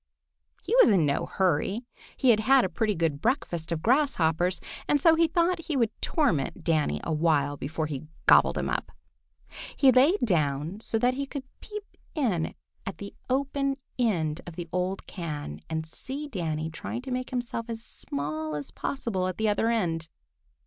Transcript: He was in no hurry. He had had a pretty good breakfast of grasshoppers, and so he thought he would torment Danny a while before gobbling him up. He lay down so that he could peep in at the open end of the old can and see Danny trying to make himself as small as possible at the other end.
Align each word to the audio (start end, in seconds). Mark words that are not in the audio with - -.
He 0.63 0.75
was 0.77 0.89
in 0.91 1.05
no 1.05 1.27
hurry. 1.27 1.85
He 2.17 2.31
had 2.31 2.39
had 2.39 2.65
a 2.65 2.69
pretty 2.69 2.95
good 2.95 3.21
breakfast 3.21 3.71
of 3.71 3.83
grasshoppers, 3.83 4.59
and 4.87 4.99
so 4.99 5.13
he 5.13 5.27
thought 5.27 5.65
he 5.67 5.77
would 5.77 5.91
torment 6.01 6.63
Danny 6.63 6.99
a 7.03 7.13
while 7.13 7.55
before 7.55 7.87
gobbling 8.25 8.65
him 8.65 8.69
up. 8.71 8.91
He 9.77 9.91
lay 9.91 10.17
down 10.25 10.79
so 10.79 10.97
that 10.97 11.13
he 11.13 11.27
could 11.27 11.43
peep 11.59 11.83
in 12.15 12.55
at 12.83 12.97
the 12.97 13.13
open 13.29 13.77
end 13.99 14.41
of 14.47 14.55
the 14.55 14.67
old 14.71 15.05
can 15.05 15.59
and 15.69 15.85
see 15.85 16.27
Danny 16.27 16.71
trying 16.71 17.03
to 17.03 17.11
make 17.11 17.29
himself 17.29 17.69
as 17.69 17.85
small 17.85 18.55
as 18.55 18.71
possible 18.71 19.27
at 19.27 19.37
the 19.37 19.47
other 19.49 19.69
end. 19.69 20.07